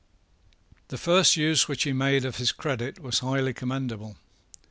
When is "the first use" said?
0.87-1.67